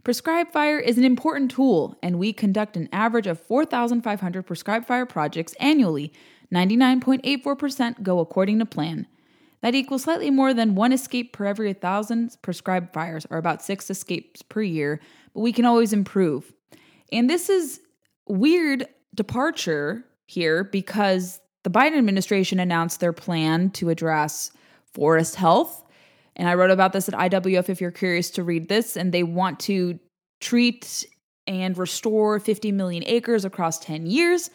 Prescribed 0.05 0.53
Fire 0.53 0.81
is 0.81 0.99
an 0.99 1.05
important 1.05 1.53
tool, 1.53 1.97
and 2.03 2.19
we 2.19 2.33
conduct 2.33 2.77
an 2.77 2.89
average 2.93 3.29
of 3.29 3.39
4,500 3.39 4.43
prescribed 4.43 4.85
Fire 4.85 5.07
projects 5.07 5.53
annually. 5.61 6.13
99.84% 6.53 8.03
go 8.03 8.19
according 8.19 8.59
to 8.59 8.67
plan. 8.67 9.07
That 9.63 9.75
equals 9.75 10.03
slightly 10.03 10.31
more 10.31 10.53
than 10.53 10.75
one 10.75 10.93
escape 10.93 11.33
per 11.33 11.47
every 11.47 11.69
1,000 11.69 12.37
prescribed 12.43 12.93
fires, 12.93 13.27
or 13.31 13.39
about 13.39 13.63
six 13.63 13.89
escapes 13.91 14.43
per 14.43 14.61
year, 14.61 15.01
but 15.35 15.41
we 15.41 15.53
can 15.53 15.65
always 15.65 15.93
improve. 15.93 16.53
And 17.13 17.31
this 17.31 17.49
is 17.49 17.81
weird 18.29 18.87
departure 19.15 20.05
here 20.27 20.65
because 20.65 21.41
the 21.63 21.71
Biden 21.71 21.97
administration 21.97 22.59
announced 22.59 23.01
their 23.01 23.13
plan 23.13 23.71
to 23.71 23.91
address 23.91 24.51
forest 24.93 25.37
health. 25.37 25.85
And 26.35 26.49
I 26.49 26.55
wrote 26.55 26.71
about 26.71 26.93
this 26.93 27.09
at 27.09 27.15
IWF 27.15 27.69
if 27.69 27.81
you're 27.81 27.91
curious 27.91 28.31
to 28.31 28.43
read 28.43 28.69
this. 28.69 28.97
And 28.97 29.13
they 29.13 29.23
want 29.23 29.61
to 29.61 29.99
treat 30.41 31.07
and 31.47 31.77
restore 31.77 32.41
50 32.41 32.73
million 32.73 33.05
acres 33.07 33.45
across 33.45 33.79
10 33.81 34.07
years. 34.07 34.51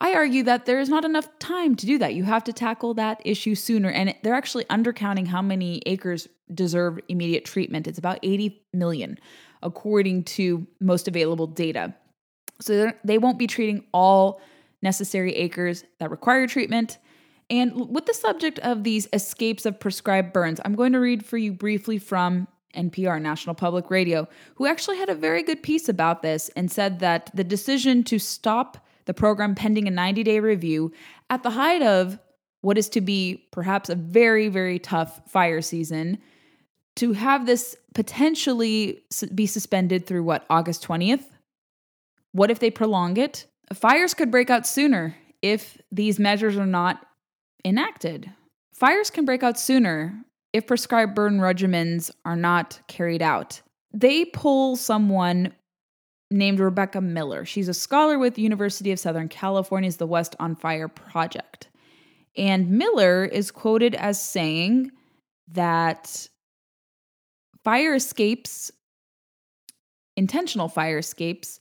I 0.00 0.14
argue 0.14 0.42
that 0.44 0.64
there 0.64 0.80
is 0.80 0.88
not 0.88 1.04
enough 1.04 1.28
time 1.38 1.76
to 1.76 1.86
do 1.86 1.98
that. 1.98 2.14
You 2.14 2.24
have 2.24 2.44
to 2.44 2.52
tackle 2.52 2.94
that 2.94 3.20
issue 3.24 3.54
sooner. 3.54 3.90
And 3.90 4.14
they're 4.22 4.34
actually 4.34 4.64
undercounting 4.64 5.26
how 5.26 5.42
many 5.42 5.82
acres 5.84 6.26
deserve 6.52 6.98
immediate 7.08 7.44
treatment. 7.44 7.86
It's 7.86 7.98
about 7.98 8.18
80 8.22 8.62
million, 8.72 9.18
according 9.62 10.24
to 10.24 10.66
most 10.80 11.06
available 11.06 11.46
data. 11.46 11.94
So 12.60 12.92
they 13.04 13.18
won't 13.18 13.38
be 13.38 13.46
treating 13.46 13.84
all 13.92 14.40
necessary 14.82 15.34
acres 15.34 15.84
that 15.98 16.10
require 16.10 16.46
treatment. 16.46 16.98
And 17.50 17.90
with 17.90 18.06
the 18.06 18.14
subject 18.14 18.58
of 18.60 18.84
these 18.84 19.06
escapes 19.12 19.66
of 19.66 19.78
prescribed 19.78 20.32
burns, 20.32 20.60
I'm 20.64 20.74
going 20.74 20.92
to 20.92 21.00
read 21.00 21.24
for 21.24 21.36
you 21.36 21.52
briefly 21.52 21.98
from 21.98 22.48
NPR, 22.74 23.20
National 23.20 23.54
Public 23.54 23.90
Radio, 23.90 24.28
who 24.54 24.66
actually 24.66 24.96
had 24.96 25.08
a 25.08 25.14
very 25.14 25.42
good 25.42 25.62
piece 25.62 25.88
about 25.88 26.22
this 26.22 26.48
and 26.56 26.70
said 26.70 27.00
that 27.00 27.30
the 27.34 27.44
decision 27.44 28.04
to 28.04 28.18
stop 28.18 28.86
the 29.06 29.14
program 29.14 29.54
pending 29.54 29.88
a 29.88 29.90
90 29.90 30.22
day 30.22 30.40
review 30.40 30.92
at 31.28 31.42
the 31.42 31.50
height 31.50 31.82
of 31.82 32.18
what 32.62 32.78
is 32.78 32.88
to 32.90 33.00
be 33.00 33.46
perhaps 33.52 33.88
a 33.88 33.94
very, 33.94 34.48
very 34.48 34.78
tough 34.78 35.20
fire 35.28 35.62
season, 35.62 36.18
to 36.96 37.12
have 37.12 37.46
this 37.46 37.76
potentially 37.94 39.02
be 39.34 39.46
suspended 39.46 40.06
through 40.06 40.22
what, 40.22 40.44
August 40.50 40.86
20th? 40.86 41.24
What 42.32 42.50
if 42.50 42.58
they 42.58 42.70
prolong 42.70 43.16
it? 43.16 43.46
Fires 43.72 44.14
could 44.14 44.30
break 44.30 44.50
out 44.50 44.66
sooner 44.66 45.16
if 45.42 45.78
these 45.90 46.18
measures 46.18 46.56
are 46.56 46.66
not 46.66 47.06
enacted. 47.64 48.30
Fires 48.74 49.10
can 49.10 49.24
break 49.24 49.42
out 49.42 49.58
sooner 49.58 50.24
if 50.52 50.66
prescribed 50.66 51.14
burn 51.14 51.38
regimens 51.38 52.10
are 52.24 52.36
not 52.36 52.80
carried 52.88 53.22
out. 53.22 53.62
They 53.92 54.24
pull 54.24 54.76
someone 54.76 55.54
named 56.30 56.60
Rebecca 56.60 57.00
Miller. 57.00 57.44
She's 57.44 57.68
a 57.68 57.74
scholar 57.74 58.18
with 58.18 58.34
the 58.34 58.42
University 58.42 58.92
of 58.92 58.98
Southern 58.98 59.28
California's 59.28 59.96
The 59.96 60.06
West 60.06 60.36
on 60.38 60.54
Fire 60.54 60.88
project. 60.88 61.68
And 62.36 62.70
Miller 62.70 63.24
is 63.24 63.50
quoted 63.50 63.94
as 63.96 64.22
saying 64.22 64.92
that 65.52 66.28
fire 67.64 67.94
escapes, 67.94 68.70
intentional 70.16 70.68
fire 70.68 70.98
escapes, 70.98 71.60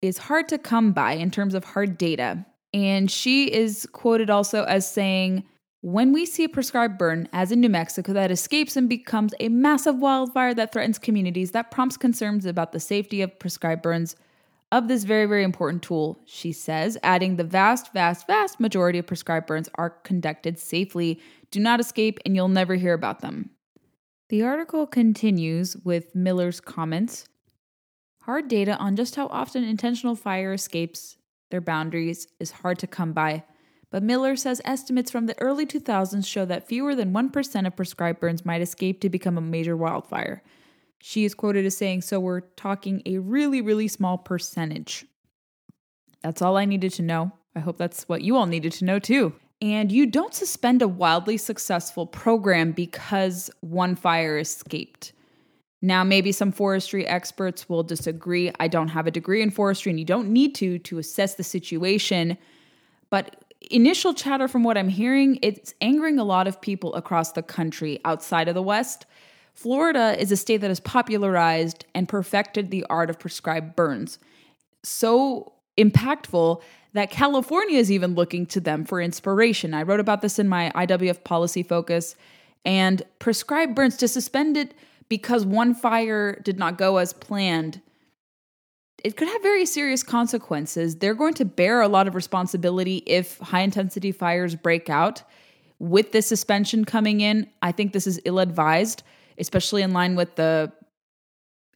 is 0.00 0.16
hard 0.16 0.48
to 0.48 0.58
come 0.58 0.92
by 0.92 1.12
in 1.12 1.30
terms 1.30 1.54
of 1.54 1.64
hard 1.64 1.98
data. 1.98 2.44
And 2.72 3.10
she 3.10 3.52
is 3.52 3.86
quoted 3.92 4.30
also 4.30 4.64
as 4.64 4.90
saying, 4.90 5.44
when 5.82 6.12
we 6.12 6.26
see 6.26 6.44
a 6.44 6.48
prescribed 6.48 6.98
burn, 6.98 7.28
as 7.32 7.50
in 7.50 7.60
New 7.60 7.70
Mexico, 7.70 8.12
that 8.12 8.30
escapes 8.30 8.76
and 8.76 8.88
becomes 8.88 9.32
a 9.40 9.48
massive 9.48 9.96
wildfire 9.96 10.52
that 10.54 10.72
threatens 10.72 10.98
communities, 10.98 11.52
that 11.52 11.70
prompts 11.70 11.96
concerns 11.96 12.44
about 12.44 12.72
the 12.72 12.80
safety 12.80 13.22
of 13.22 13.38
prescribed 13.38 13.82
burns 13.82 14.16
of 14.72 14.88
this 14.88 15.04
very, 15.04 15.26
very 15.26 15.42
important 15.42 15.82
tool, 15.82 16.20
she 16.26 16.52
says, 16.52 16.96
adding 17.02 17.36
the 17.36 17.44
vast, 17.44 17.92
vast, 17.92 18.26
vast 18.26 18.60
majority 18.60 18.98
of 18.98 19.06
prescribed 19.06 19.46
burns 19.46 19.68
are 19.74 19.90
conducted 19.90 20.58
safely, 20.58 21.20
do 21.50 21.58
not 21.58 21.80
escape, 21.80 22.20
and 22.24 22.36
you'll 22.36 22.48
never 22.48 22.76
hear 22.76 22.94
about 22.94 23.20
them. 23.20 23.50
The 24.28 24.42
article 24.42 24.86
continues 24.86 25.76
with 25.78 26.14
Miller's 26.14 26.60
comments. 26.60 27.26
Hard 28.22 28.46
data 28.46 28.76
on 28.76 28.94
just 28.94 29.16
how 29.16 29.26
often 29.28 29.64
intentional 29.64 30.14
fire 30.14 30.52
escapes 30.52 31.16
their 31.50 31.60
boundaries 31.60 32.28
is 32.38 32.52
hard 32.52 32.78
to 32.78 32.86
come 32.86 33.12
by, 33.12 33.42
but 33.90 34.02
Miller 34.02 34.36
says 34.36 34.60
estimates 34.64 35.10
from 35.10 35.26
the 35.26 35.40
early 35.40 35.66
2000s 35.66 36.26
show 36.26 36.44
that 36.44 36.68
fewer 36.68 36.94
than 36.94 37.12
1% 37.12 37.66
of 37.66 37.76
prescribed 37.76 38.20
burns 38.20 38.44
might 38.44 38.62
escape 38.62 39.00
to 39.00 39.10
become 39.10 39.36
a 39.36 39.42
major 39.42 39.76
wildfire. 39.76 40.42
She 41.00 41.24
is 41.24 41.34
quoted 41.34 41.66
as 41.66 41.76
saying, 41.76 42.02
So 42.02 42.20
we're 42.20 42.40
talking 42.40 43.02
a 43.04 43.18
really, 43.18 43.60
really 43.60 43.88
small 43.88 44.18
percentage. 44.18 45.06
That's 46.22 46.42
all 46.42 46.56
I 46.56 46.66
needed 46.66 46.92
to 46.94 47.02
know. 47.02 47.32
I 47.56 47.60
hope 47.60 47.78
that's 47.78 48.08
what 48.08 48.22
you 48.22 48.36
all 48.36 48.46
needed 48.46 48.72
to 48.74 48.84
know 48.84 48.98
too. 48.98 49.32
And 49.62 49.90
you 49.90 50.06
don't 50.06 50.34
suspend 50.34 50.82
a 50.82 50.88
wildly 50.88 51.36
successful 51.36 52.06
program 52.06 52.72
because 52.72 53.50
one 53.60 53.96
fire 53.96 54.38
escaped. 54.38 55.12
Now, 55.82 56.04
maybe 56.04 56.32
some 56.32 56.52
forestry 56.52 57.06
experts 57.06 57.68
will 57.68 57.82
disagree. 57.82 58.52
I 58.60 58.68
don't 58.68 58.88
have 58.88 59.06
a 59.06 59.10
degree 59.10 59.42
in 59.42 59.50
forestry, 59.50 59.90
and 59.90 59.98
you 59.98 60.04
don't 60.04 60.28
need 60.28 60.54
to 60.56 60.78
to 60.78 60.98
assess 60.98 61.34
the 61.34 61.42
situation. 61.42 62.36
But 63.08 63.44
initial 63.60 64.14
chatter 64.14 64.48
from 64.48 64.64
what 64.64 64.78
I'm 64.78 64.88
hearing, 64.88 65.38
it's 65.42 65.74
angering 65.80 66.18
a 66.18 66.24
lot 66.24 66.46
of 66.46 66.60
people 66.60 66.94
across 66.94 67.32
the 67.32 67.42
country 67.42 68.00
outside 68.04 68.48
of 68.48 68.54
the 68.54 68.62
West. 68.62 69.06
Florida 69.54 70.16
is 70.18 70.32
a 70.32 70.36
state 70.36 70.58
that 70.58 70.70
has 70.70 70.80
popularized 70.80 71.84
and 71.94 72.08
perfected 72.08 72.70
the 72.70 72.86
art 72.88 73.10
of 73.10 73.18
prescribed 73.18 73.76
burns. 73.76 74.18
So 74.82 75.52
impactful 75.76 76.62
that 76.92 77.10
California 77.10 77.78
is 77.78 77.92
even 77.92 78.14
looking 78.14 78.46
to 78.46 78.60
them 78.60 78.84
for 78.84 79.00
inspiration. 79.00 79.74
I 79.74 79.82
wrote 79.82 80.00
about 80.00 80.22
this 80.22 80.38
in 80.38 80.48
my 80.48 80.72
IWF 80.74 81.24
policy 81.24 81.62
focus 81.62 82.16
and 82.64 83.02
prescribed 83.18 83.74
burns 83.74 83.96
to 83.98 84.08
suspend 84.08 84.56
it 84.56 84.74
because 85.08 85.44
one 85.44 85.74
fire 85.74 86.40
did 86.40 86.58
not 86.58 86.78
go 86.78 86.96
as 86.96 87.12
planned, 87.12 87.80
it 89.04 89.16
could 89.16 89.28
have 89.28 89.42
very 89.42 89.66
serious 89.66 90.02
consequences. 90.02 90.96
They're 90.96 91.14
going 91.14 91.34
to 91.34 91.44
bear 91.44 91.80
a 91.80 91.88
lot 91.88 92.08
of 92.08 92.14
responsibility 92.14 93.02
if 93.06 93.38
high 93.38 93.60
intensity 93.60 94.12
fires 94.12 94.54
break 94.54 94.90
out. 94.90 95.22
With 95.78 96.12
this 96.12 96.26
suspension 96.26 96.84
coming 96.84 97.20
in, 97.20 97.48
I 97.62 97.72
think 97.72 97.92
this 97.92 98.06
is 98.06 98.20
ill 98.24 98.38
advised, 98.38 99.02
especially 99.38 99.82
in 99.82 99.92
line 99.92 100.14
with 100.14 100.36
the 100.36 100.72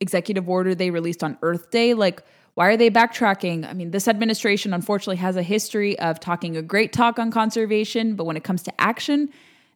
executive 0.01 0.49
order 0.49 0.75
they 0.75 0.91
released 0.91 1.25
on 1.25 1.39
Earth 1.43 1.71
Day. 1.71 1.95
Like, 1.95 2.23
why 2.55 2.69
are 2.69 2.77
they 2.77 2.91
backtracking? 2.91 3.69
I 3.69 3.73
mean, 3.73 3.91
this 3.91 4.07
administration 4.07 4.75
unfortunately 4.75 5.17
has 5.17 5.37
a 5.37 5.43
history 5.43 5.99
of 5.99 6.21
talking 6.21 6.57
a 6.57 6.63
great 6.63 6.93
talk 6.93 7.19
on 7.19 7.31
conservation, 7.31 8.15
but 8.15 8.25
when 8.25 8.37
it 8.37 8.45
comes 8.45 8.63
to 8.65 8.81
action, 8.81 9.31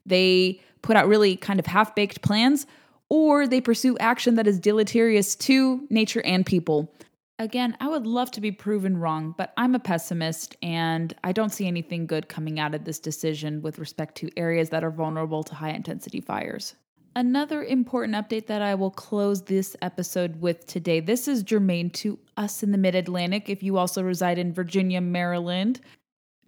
they 0.05 0.61
put 0.83 0.97
out 0.97 1.09
really 1.09 1.37
kind 1.37 1.59
of 1.59 1.67
half 1.67 1.95
baked 1.95 2.23
plans 2.23 2.67
or 3.09 3.47
they 3.47 3.61
pursue 3.61 3.97
action 3.99 4.35
that 4.35 4.47
is 4.47 4.61
deleterious 4.61 5.35
to 5.35 5.87
nature 5.91 6.23
and 6.25 6.45
people. 6.45 6.93
Again, 7.41 7.77
I 7.79 7.87
would 7.87 8.05
love 8.05 8.33
to 8.33 8.41
be 8.41 8.51
proven 8.51 8.97
wrong, 8.97 9.33
but 9.39 9.53
I'm 9.57 9.77
a 9.77 9.79
pessimist 9.79 10.57
and 10.61 11.15
I 11.23 11.31
don't 11.31 11.53
see 11.53 11.69
anything 11.69 12.07
good 12.07 12.29
coming 12.29 12.59
out 12.59 12.75
of 12.75 12.85
this 12.85 12.99
decision 12.99 13.63
with 13.63 13.79
respect 13.79 14.17
to 14.17 14.31
areas 14.37 14.71
that 14.71 14.83
are 14.83 14.91
vulnerable 14.91 15.45
to 15.45 15.55
high 15.55 15.71
intensity 15.71 16.21
fires. 16.21 16.75
Another 17.15 17.63
important 17.63 18.17
update 18.17 18.47
that 18.47 18.61
I 18.61 18.75
will 18.75 18.91
close 18.91 19.43
this 19.43 19.77
episode 19.83 20.41
with 20.41 20.67
today. 20.67 20.99
This 20.99 21.29
is 21.29 21.45
germane 21.45 21.91
to 21.91 22.19
us 22.37 22.65
in 22.65 22.73
the 22.73 22.79
mid 22.79 22.97
Atlantic. 22.97 23.49
If 23.49 23.63
you 23.63 23.77
also 23.77 24.03
reside 24.03 24.39
in 24.39 24.53
Virginia, 24.53 25.01
Maryland, 25.01 25.81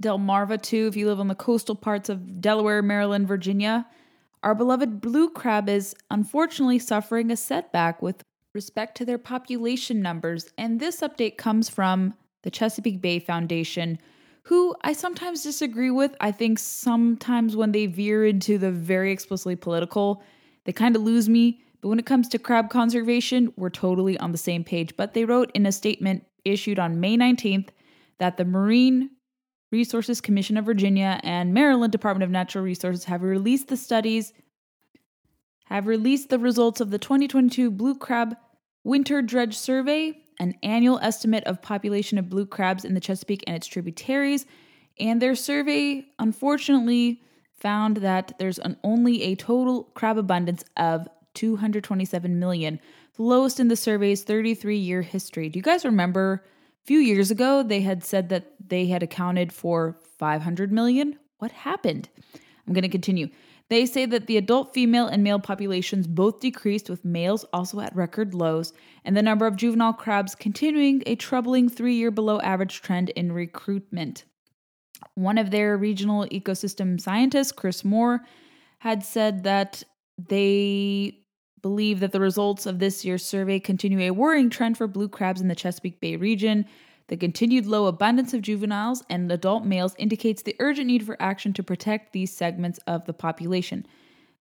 Delmarva, 0.03 0.61
too, 0.61 0.89
if 0.89 0.97
you 0.97 1.07
live 1.07 1.21
on 1.21 1.29
the 1.29 1.35
coastal 1.37 1.77
parts 1.77 2.09
of 2.09 2.41
Delaware, 2.41 2.83
Maryland, 2.83 3.29
Virginia, 3.29 3.87
our 4.43 4.57
beloved 4.57 5.01
blue 5.01 5.31
crab 5.31 5.69
is 5.69 5.95
unfortunately 6.11 6.79
suffering 6.81 7.31
a 7.31 7.37
setback 7.37 8.03
with 8.03 8.23
respect 8.55 8.97
to 8.97 9.05
their 9.05 9.19
population 9.19 10.03
numbers, 10.03 10.51
and 10.59 10.81
this 10.81 11.01
update 11.01 11.37
comes 11.37 11.69
from 11.69 12.15
the 12.43 12.51
Chesapeake 12.51 13.01
Bay 13.01 13.19
Foundation, 13.19 13.99
who 14.45 14.75
I 14.83 14.93
sometimes 14.93 15.43
disagree 15.43 15.91
with. 15.91 16.17
I 16.21 16.33
think 16.33 16.59
sometimes 16.59 17.55
when 17.55 17.73
they 17.73 17.87
veer 17.87 18.27
into 18.27 18.59
the 18.59 18.71
very 18.71 19.13
explicitly 19.13 19.57
political, 19.57 20.23
they 20.65 20.73
kind 20.73 20.97
of 20.97 21.03
lose 21.03 21.29
me. 21.29 21.63
But 21.81 21.89
when 21.89 21.99
it 21.99 22.07
comes 22.07 22.29
to 22.29 22.39
crab 22.39 22.71
conservation, 22.71 23.53
we're 23.57 23.71
totally 23.71 24.19
on 24.19 24.33
the 24.33 24.39
same 24.39 24.65
page. 24.65 24.97
But 24.97 25.15
they 25.15 25.25
wrote 25.25 25.51
in 25.55 25.67
a 25.67 25.73
statement 25.73 26.27
issued 26.45 26.79
on 26.79 27.01
May 27.01 27.17
19th 27.17 27.69
that 28.19 28.37
the 28.37 28.45
Marine 28.45 29.11
Resources 29.73 30.21
Commission 30.21 30.57
of 30.57 30.65
Virginia 30.65 31.21
and 31.23 31.55
Maryland 31.55 31.93
Department 31.93 32.25
of 32.25 32.31
Natural 32.31 32.65
Resources 32.65 33.05
have 33.05 33.23
released 33.23 33.69
the 33.69 33.77
studies 33.77 34.33
have 35.71 35.87
released 35.87 36.29
the 36.29 36.39
results 36.39 36.81
of 36.81 36.91
the 36.91 36.99
2022 36.99 37.71
Blue 37.71 37.95
Crab 37.95 38.37
Winter 38.83 39.23
Dredge 39.23 39.57
Survey, 39.57 40.19
an 40.39 40.55
annual 40.63 40.99
estimate 41.01 41.45
of 41.45 41.63
population 41.63 42.19
of 42.19 42.31
blue 42.31 42.47
crabs 42.47 42.85
in 42.85 42.95
the 42.95 43.01
Chesapeake 43.01 43.45
and 43.47 43.57
its 43.57 43.67
tributaries, 43.67 44.47
And 44.99 45.23
their 45.23 45.35
survey, 45.35 46.07
unfortunately, 46.19 47.23
found 47.53 47.99
that 47.99 48.33
there's 48.39 48.59
an, 48.59 48.77
only 48.83 49.23
a 49.23 49.35
total 49.37 49.85
crab 49.95 50.19
abundance 50.19 50.65
of 50.77 51.09
227 51.35 52.39
million, 52.39 52.81
the 53.17 53.23
lowest 53.23 53.61
in 53.61 53.69
the 53.69 53.77
survey's 53.77 54.25
33 54.25 54.77
year 54.77 55.03
history. 55.03 55.49
Do 55.49 55.59
you 55.59 55.63
guys 55.63 55.85
remember 55.85 56.45
a 56.83 56.87
few 56.87 56.99
years 56.99 57.31
ago 57.31 57.63
they 57.63 57.83
had 57.83 58.03
said 58.03 58.31
that 58.31 58.55
they 58.67 58.87
had 58.87 59.03
accounted 59.03 59.53
for 59.53 59.97
500 60.19 60.73
million? 60.73 61.19
What 61.39 61.53
happened? 61.53 62.09
I'm 62.67 62.73
going 62.73 62.83
to 62.83 62.89
continue. 62.89 63.29
They 63.71 63.87
say 63.87 64.05
that 64.07 64.27
the 64.27 64.37
adult 64.37 64.75
female 64.75 65.07
and 65.07 65.23
male 65.23 65.39
populations 65.39 66.09
both 66.09 66.41
decreased, 66.41 66.91
with 66.91 67.05
males 67.05 67.45
also 67.53 67.79
at 67.81 67.95
record 67.95 68.35
lows, 68.35 68.73
and 69.05 69.17
the 69.17 69.23
number 69.23 69.47
of 69.47 69.55
juvenile 69.55 69.93
crabs 69.93 70.35
continuing 70.35 71.05
a 71.07 71.15
troubling 71.15 71.69
three 71.69 71.95
year 71.95 72.11
below 72.11 72.41
average 72.41 72.83
trend 72.83 73.11
in 73.11 73.31
recruitment. 73.31 74.25
One 75.15 75.39
of 75.39 75.53
their 75.53 75.77
regional 75.77 76.27
ecosystem 76.27 77.01
scientists, 77.01 77.53
Chris 77.53 77.85
Moore, 77.85 78.23
had 78.81 79.05
said 79.05 79.45
that 79.45 79.85
they 80.19 81.19
believe 81.63 82.01
that 82.01 82.11
the 82.11 82.21
results 82.21 82.67
of 82.67 82.81
this 82.81 83.05
year's 83.05 83.25
survey 83.25 83.61
continue 83.61 84.01
a 84.01 84.11
worrying 84.11 84.51
trend 84.51 84.79
for 84.79 84.89
blue 84.89 85.09
crabs 85.09 85.41
in 85.41 85.49
the 85.49 85.55
Chesapeake 85.55 86.01
Bay 86.01 86.17
region. 86.17 86.67
The 87.11 87.17
continued 87.17 87.67
low 87.67 87.87
abundance 87.87 88.35
of 88.35 88.43
juveniles 88.43 89.03
and 89.11 89.33
adult 89.33 89.65
males 89.65 89.97
indicates 89.99 90.43
the 90.43 90.55
urgent 90.61 90.87
need 90.87 91.05
for 91.05 91.21
action 91.21 91.53
to 91.55 91.63
protect 91.65 92.13
these 92.13 92.33
segments 92.33 92.79
of 92.87 93.05
the 93.07 93.13
population. 93.13 93.85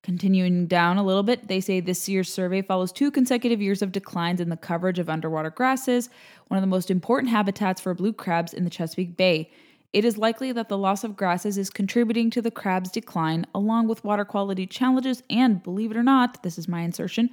Continuing 0.04 0.68
down 0.68 0.98
a 0.98 1.04
little 1.04 1.24
bit, 1.24 1.48
they 1.48 1.62
say 1.62 1.80
this 1.80 2.08
year's 2.08 2.32
survey 2.32 2.62
follows 2.62 2.92
two 2.92 3.10
consecutive 3.10 3.60
years 3.60 3.82
of 3.82 3.92
declines 3.92 4.40
in 4.40 4.50
the 4.50 4.56
coverage 4.56 5.00
of 5.00 5.10
underwater 5.10 5.50
grasses, 5.50 6.12
one 6.50 6.60
of 6.60 6.62
the 6.62 6.68
most 6.68 6.92
important 6.92 7.32
habitats 7.32 7.82
for 7.82 7.96
blue 7.96 8.14
crabs 8.14 8.54
in 8.54 8.66
the 8.66 8.70
Chesapeake 8.70 9.18
Bay. 9.18 9.50
It 9.92 10.06
is 10.06 10.20
likely 10.20 10.52
that 10.52 10.70
the 10.70 10.78
loss 10.78 11.04
of 11.04 11.18
grasses 11.18 11.58
is 11.58 11.72
contributing 11.72 12.30
to 12.30 12.42
the 12.42 12.52
crab's 12.52 12.92
decline, 12.92 13.48
along 13.56 13.88
with 13.88 14.04
water 14.04 14.26
quality 14.26 14.68
challenges 14.68 15.24
and, 15.28 15.64
believe 15.64 15.90
it 15.90 15.98
or 15.98 16.04
not, 16.04 16.44
this 16.44 16.60
is 16.60 16.68
my 16.68 16.82
insertion, 16.82 17.32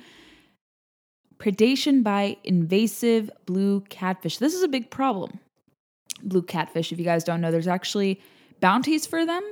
predation 1.38 2.02
by 2.02 2.36
invasive 2.44 3.30
blue 3.44 3.80
catfish. 3.88 4.38
This 4.38 4.54
is 4.54 4.62
a 4.62 4.68
big 4.68 4.90
problem. 4.90 5.38
Blue 6.22 6.42
catfish, 6.42 6.92
if 6.92 6.98
you 6.98 7.04
guys 7.04 7.24
don't 7.24 7.40
know, 7.40 7.50
there's 7.50 7.68
actually 7.68 8.20
bounties 8.60 9.06
for 9.06 9.26
them. 9.26 9.42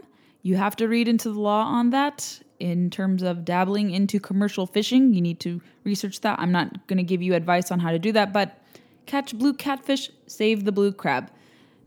You 0.42 0.56
have 0.56 0.76
to 0.76 0.88
read 0.88 1.08
into 1.08 1.30
the 1.30 1.40
law 1.40 1.64
on 1.64 1.90
that 1.90 2.40
in 2.60 2.90
terms 2.90 3.22
of 3.22 3.44
dabbling 3.44 3.90
into 3.90 4.20
commercial 4.20 4.66
fishing. 4.66 5.12
You 5.12 5.20
need 5.20 5.40
to 5.40 5.60
research 5.84 6.20
that. 6.20 6.38
I'm 6.38 6.52
not 6.52 6.86
going 6.86 6.96
to 6.98 7.02
give 7.02 7.22
you 7.22 7.34
advice 7.34 7.70
on 7.70 7.80
how 7.80 7.90
to 7.90 7.98
do 7.98 8.12
that, 8.12 8.32
but 8.32 8.58
catch 9.06 9.36
blue 9.36 9.54
catfish, 9.54 10.10
save 10.26 10.64
the 10.64 10.72
blue 10.72 10.92
crab. 10.92 11.30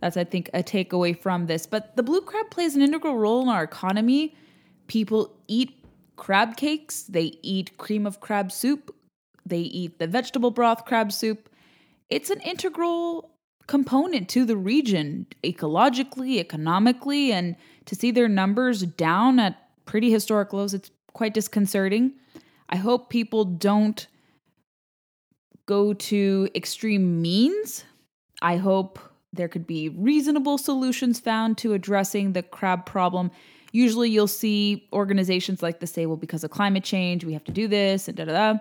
That's, 0.01 0.17
I 0.17 0.23
think, 0.23 0.49
a 0.53 0.61
takeaway 0.61 1.19
from 1.19 1.47
this. 1.47 1.65
But 1.65 1.95
the 1.95 2.03
blue 2.03 2.21
crab 2.21 2.51
plays 2.51 2.75
an 2.75 2.81
integral 2.81 3.17
role 3.17 3.41
in 3.41 3.49
our 3.49 3.63
economy. 3.63 4.35
People 4.87 5.33
eat 5.47 5.83
crab 6.15 6.55
cakes, 6.57 7.03
they 7.03 7.33
eat 7.41 7.77
cream 7.77 8.05
of 8.05 8.19
crab 8.19 8.51
soup, 8.51 8.93
they 9.49 9.59
eat 9.59 9.99
the 9.99 10.07
vegetable 10.07 10.51
broth 10.51 10.85
crab 10.85 11.11
soup. 11.11 11.49
It's 12.09 12.29
an 12.29 12.41
integral 12.41 13.31
component 13.67 14.29
to 14.29 14.45
the 14.45 14.57
region 14.57 15.27
ecologically, 15.43 16.37
economically, 16.37 17.31
and 17.31 17.55
to 17.85 17.95
see 17.95 18.11
their 18.11 18.29
numbers 18.29 18.81
down 18.83 19.39
at 19.39 19.57
pretty 19.85 20.09
historic 20.09 20.53
lows, 20.53 20.73
it's 20.73 20.91
quite 21.13 21.33
disconcerting. 21.33 22.13
I 22.69 22.77
hope 22.77 23.09
people 23.09 23.45
don't 23.45 24.07
go 25.65 25.93
to 25.93 26.49
extreme 26.55 27.21
means. 27.21 27.83
I 28.41 28.57
hope 28.57 28.99
there 29.33 29.47
could 29.47 29.67
be 29.67 29.89
reasonable 29.89 30.57
solutions 30.57 31.19
found 31.19 31.57
to 31.59 31.73
addressing 31.73 32.33
the 32.33 32.43
crab 32.43 32.85
problem. 32.85 33.31
Usually, 33.71 34.09
you'll 34.09 34.27
see 34.27 34.87
organizations 34.93 35.61
like 35.61 35.79
this 35.79 35.91
say, 35.91 36.05
well, 36.05 36.17
because 36.17 36.43
of 36.43 36.51
climate 36.51 36.83
change, 36.83 37.25
we 37.25 37.33
have 37.33 37.43
to 37.43 37.51
do 37.51 37.67
this, 37.67 38.07
and 38.07 38.15
da 38.15 38.25
da 38.25 38.53
da. 38.53 38.59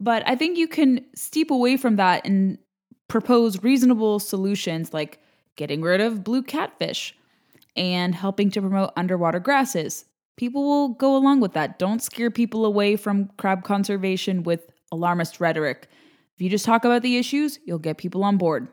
But 0.00 0.22
I 0.26 0.36
think 0.36 0.56
you 0.56 0.68
can 0.68 1.04
steep 1.14 1.50
away 1.50 1.76
from 1.76 1.96
that 1.96 2.24
and 2.24 2.58
propose 3.08 3.62
reasonable 3.62 4.18
solutions 4.18 4.92
like 4.92 5.20
getting 5.56 5.82
rid 5.82 6.00
of 6.00 6.22
blue 6.22 6.42
catfish 6.42 7.14
and 7.76 8.14
helping 8.14 8.50
to 8.50 8.60
promote 8.60 8.92
underwater 8.96 9.40
grasses. 9.40 10.04
People 10.36 10.64
will 10.64 10.88
go 10.90 11.16
along 11.16 11.40
with 11.40 11.52
that. 11.54 11.78
Don't 11.78 12.02
scare 12.02 12.30
people 12.30 12.64
away 12.64 12.96
from 12.96 13.30
crab 13.38 13.64
conservation 13.64 14.42
with 14.42 14.70
alarmist 14.92 15.40
rhetoric. 15.40 15.88
If 16.34 16.42
you 16.42 16.48
just 16.48 16.64
talk 16.64 16.84
about 16.84 17.02
the 17.02 17.16
issues, 17.16 17.58
you'll 17.64 17.78
get 17.78 17.98
people 17.98 18.22
on 18.22 18.36
board. 18.36 18.68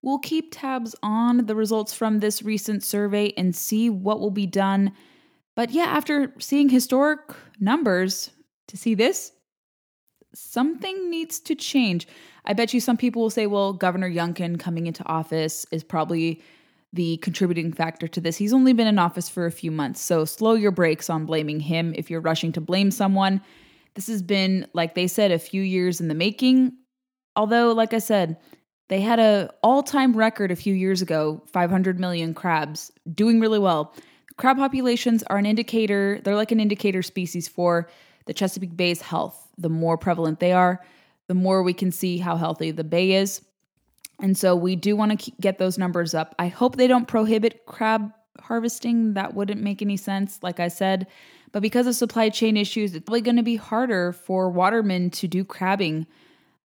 We'll 0.00 0.18
keep 0.18 0.48
tabs 0.50 0.96
on 1.02 1.46
the 1.46 1.54
results 1.54 1.92
from 1.92 2.20
this 2.20 2.42
recent 2.42 2.82
survey 2.82 3.32
and 3.36 3.54
see 3.54 3.90
what 3.90 4.20
will 4.20 4.30
be 4.30 4.46
done. 4.46 4.92
But 5.54 5.70
yeah, 5.70 5.84
after 5.84 6.32
seeing 6.38 6.70
historic 6.70 7.20
numbers, 7.60 8.30
to 8.68 8.76
see 8.76 8.94
this, 8.94 9.32
something 10.34 11.10
needs 11.10 11.38
to 11.40 11.54
change. 11.54 12.06
I 12.44 12.52
bet 12.52 12.74
you 12.74 12.80
some 12.80 12.96
people 12.96 13.22
will 13.22 13.30
say, 13.30 13.46
well, 13.46 13.72
Governor 13.72 14.10
Youngkin 14.10 14.58
coming 14.58 14.86
into 14.86 15.06
office 15.06 15.66
is 15.70 15.84
probably 15.84 16.42
the 16.92 17.16
contributing 17.18 17.72
factor 17.72 18.06
to 18.08 18.20
this. 18.20 18.36
He's 18.36 18.52
only 18.52 18.72
been 18.72 18.86
in 18.86 18.98
office 18.98 19.28
for 19.28 19.46
a 19.46 19.50
few 19.50 19.70
months, 19.70 20.00
so 20.00 20.24
slow 20.24 20.54
your 20.54 20.72
brakes 20.72 21.08
on 21.08 21.24
blaming 21.24 21.60
him 21.60 21.94
if 21.96 22.10
you're 22.10 22.20
rushing 22.20 22.52
to 22.52 22.60
blame 22.60 22.90
someone. 22.90 23.40
This 23.94 24.08
has 24.08 24.22
been, 24.22 24.66
like 24.74 24.94
they 24.94 25.06
said, 25.06 25.30
a 25.30 25.38
few 25.38 25.62
years 25.62 26.00
in 26.00 26.08
the 26.08 26.14
making. 26.14 26.72
Although, 27.34 27.72
like 27.72 27.94
I 27.94 27.98
said, 27.98 28.36
they 28.88 29.00
had 29.00 29.18
a 29.18 29.50
all-time 29.62 30.14
record 30.14 30.50
a 30.50 30.56
few 30.56 30.74
years 30.74 31.00
ago, 31.00 31.42
500 31.50 31.98
million 31.98 32.34
crabs, 32.34 32.92
doing 33.14 33.40
really 33.40 33.58
well. 33.58 33.94
Crab 34.36 34.58
populations 34.58 35.22
are 35.24 35.38
an 35.38 35.46
indicator, 35.46 36.20
they're 36.24 36.36
like 36.36 36.52
an 36.52 36.60
indicator 36.60 37.02
species 37.02 37.48
for 37.48 37.88
the 38.26 38.34
Chesapeake 38.34 38.76
Bay's 38.76 39.00
health. 39.00 39.48
The 39.62 39.68
more 39.68 39.96
prevalent 39.96 40.40
they 40.40 40.52
are, 40.52 40.84
the 41.28 41.34
more 41.34 41.62
we 41.62 41.72
can 41.72 41.90
see 41.90 42.18
how 42.18 42.36
healthy 42.36 42.70
the 42.70 42.84
bay 42.84 43.12
is. 43.12 43.42
And 44.20 44.36
so 44.36 44.54
we 44.54 44.76
do 44.76 44.94
want 44.94 45.18
to 45.18 45.32
get 45.40 45.58
those 45.58 45.78
numbers 45.78 46.14
up. 46.14 46.34
I 46.38 46.48
hope 46.48 46.76
they 46.76 46.86
don't 46.86 47.08
prohibit 47.08 47.66
crab 47.66 48.12
harvesting. 48.40 49.14
That 49.14 49.34
wouldn't 49.34 49.62
make 49.62 49.82
any 49.82 49.96
sense, 49.96 50.38
like 50.42 50.60
I 50.60 50.68
said. 50.68 51.06
But 51.52 51.62
because 51.62 51.86
of 51.86 51.94
supply 51.94 52.28
chain 52.28 52.56
issues, 52.56 52.94
it's 52.94 53.04
probably 53.04 53.20
going 53.20 53.36
to 53.36 53.42
be 53.42 53.56
harder 53.56 54.12
for 54.12 54.50
watermen 54.50 55.10
to 55.10 55.28
do 55.28 55.44
crabbing 55.44 56.06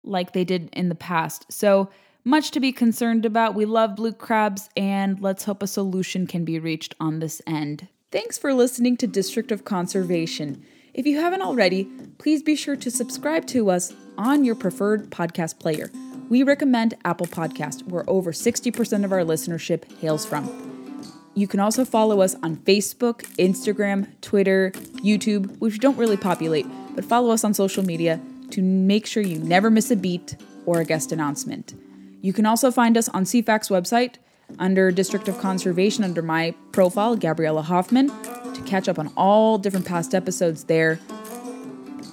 like 0.03 0.33
they 0.33 0.43
did 0.43 0.69
in 0.73 0.89
the 0.89 0.95
past. 0.95 1.45
So 1.51 1.89
much 2.23 2.51
to 2.51 2.59
be 2.59 2.71
concerned 2.71 3.25
about. 3.25 3.55
We 3.55 3.65
love 3.65 3.95
blue 3.95 4.13
crabs, 4.13 4.69
and 4.75 5.19
let's 5.21 5.45
hope 5.45 5.63
a 5.63 5.67
solution 5.67 6.27
can 6.27 6.45
be 6.45 6.59
reached 6.59 6.93
on 6.99 7.19
this 7.19 7.41
end. 7.47 7.87
Thanks 8.11 8.37
for 8.37 8.53
listening 8.53 8.97
to 8.97 9.07
District 9.07 9.51
of 9.51 9.65
Conservation. 9.65 10.63
If 10.97 11.05
you 11.05 11.19
haven't 11.19 11.43
already, 11.43 11.83
please 12.17 12.41
be 12.41 12.55
sure 12.55 12.75
to 12.75 12.89
subscribe 12.89 13.45
to 13.47 13.69
us 13.69 13.93
on 14.17 14.43
your 14.43 14.55
preferred 14.55 15.11
podcast 15.11 15.59
player. 15.59 15.91
We 16.27 16.41
recommend 16.41 16.95
Apple 17.05 17.27
Podcast, 17.27 17.87
where 17.87 18.03
over 18.09 18.31
60% 18.31 19.05
of 19.05 19.11
our 19.11 19.19
listenership 19.19 19.83
hails 19.99 20.25
from. 20.25 21.13
You 21.35 21.47
can 21.47 21.59
also 21.59 21.85
follow 21.85 22.21
us 22.21 22.33
on 22.41 22.55
Facebook, 22.55 23.21
Instagram, 23.37 24.07
Twitter, 24.21 24.71
YouTube, 25.03 25.59
which 25.59 25.77
don't 25.77 25.97
really 25.97 26.17
populate, 26.17 26.65
but 26.95 27.05
follow 27.05 27.29
us 27.29 27.43
on 27.43 27.53
social 27.53 27.85
media 27.85 28.19
to 28.49 28.63
make 28.63 29.05
sure 29.05 29.21
you 29.21 29.37
never 29.37 29.69
miss 29.69 29.91
a 29.91 29.95
beat 29.95 30.35
or 30.65 30.79
a 30.79 30.85
guest 30.85 31.11
announcement. 31.11 31.75
You 32.21 32.33
can 32.33 32.47
also 32.47 32.71
find 32.71 32.97
us 32.97 33.07
on 33.09 33.23
CFACT's 33.23 33.69
website 33.69 34.15
under 34.57 34.89
District 34.91 35.27
of 35.27 35.37
Conservation 35.37 36.03
under 36.03 36.23
my 36.23 36.55
profile, 36.71 37.15
Gabriella 37.15 37.61
Hoffman, 37.61 38.09
to 38.57 38.63
catch 38.63 38.89
up 38.89 38.99
on 38.99 39.11
all 39.15 39.57
different 39.57 39.85
past 39.85 40.13
episodes 40.13 40.65
there. 40.65 40.99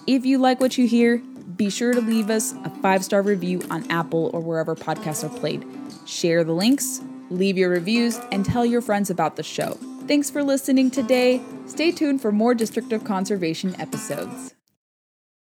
If 0.06 0.24
you 0.24 0.38
like 0.38 0.60
what 0.60 0.78
you 0.78 0.86
hear, 0.86 1.18
be 1.56 1.70
sure 1.70 1.92
to 1.92 2.00
leave 2.00 2.30
us 2.30 2.54
a 2.64 2.70
five 2.82 3.04
star 3.04 3.22
review 3.22 3.62
on 3.70 3.90
Apple 3.90 4.30
or 4.32 4.40
wherever 4.40 4.74
podcasts 4.74 5.24
are 5.24 5.38
played. 5.38 5.64
Share 6.06 6.44
the 6.44 6.52
links, 6.52 7.00
leave 7.30 7.56
your 7.56 7.70
reviews, 7.70 8.20
and 8.32 8.44
tell 8.44 8.66
your 8.66 8.80
friends 8.80 9.10
about 9.10 9.36
the 9.36 9.42
show. 9.42 9.78
Thanks 10.06 10.30
for 10.30 10.42
listening 10.42 10.90
today. 10.90 11.40
Stay 11.66 11.90
tuned 11.90 12.20
for 12.20 12.30
more 12.30 12.54
District 12.54 12.92
of 12.92 13.04
Conservation 13.04 13.78
episodes. 13.80 14.53